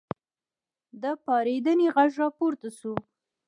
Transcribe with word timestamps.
د 1.01 1.03
پارېدنې 1.25 1.87
غږ 1.95 2.11
راپورته 2.23 2.67
شو. 2.79 2.93